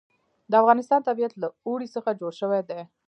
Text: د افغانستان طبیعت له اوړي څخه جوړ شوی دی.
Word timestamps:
د 0.51 0.53
افغانستان 0.61 0.99
طبیعت 1.09 1.33
له 1.41 1.47
اوړي 1.67 1.87
څخه 1.95 2.17
جوړ 2.19 2.31
شوی 2.41 2.61
دی. 2.69 2.79